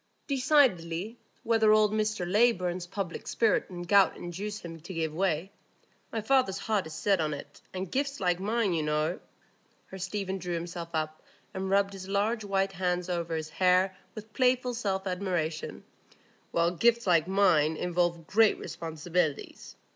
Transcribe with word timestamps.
"Decidedly, 0.25 1.19
whenever 1.43 1.71
old 1.73 1.91
Mr 1.93 2.25
Leyburn's 2.27 2.87
public 2.87 3.27
spirit 3.27 3.69
and 3.69 3.87
gout 3.87 4.17
induce 4.17 4.61
him 4.61 4.79
to 4.79 4.95
give 4.95 5.13
way. 5.13 5.51
My 6.11 6.21
father's 6.21 6.57
heart 6.57 6.87
is 6.87 6.95
set 6.95 7.21
on 7.21 7.35
it; 7.35 7.61
and 7.71 7.91
gifts 7.91 8.19
like 8.19 8.39
mine, 8.39 8.73
you 8.73 8.81
know"—here 8.81 9.99
Stephen 9.99 10.39
drew 10.39 10.55
himself 10.55 10.89
up, 10.95 11.21
and 11.53 11.69
rubbed 11.69 11.93
his 11.93 12.07
large 12.07 12.43
white 12.43 12.71
hands 12.71 13.09
over 13.09 13.35
his 13.35 13.49
hair 13.51 13.95
with 14.15 14.33
playful 14.33 14.73
self 14.73 15.05
admiration—"gifts 15.05 17.05
like 17.05 17.27
mine 17.27 17.77
involve 17.77 18.25
great 18.25 18.57
responsibilities. 18.57 19.75